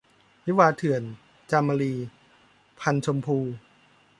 [0.45, 1.01] วิวาห์เถื่อน-
[1.51, 1.93] จามรี
[2.79, 3.37] พรรณชมพู